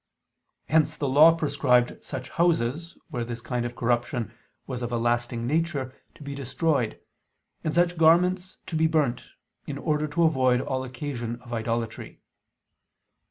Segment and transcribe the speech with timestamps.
[0.67, 4.33] Hence the Law prescribed such houses, where this kind of corruption
[4.65, 6.99] was of a lasting nature, to be destroyed;
[7.63, 9.27] and such garments to be burnt,
[9.67, 12.19] in order to avoid all occasion of idolatry.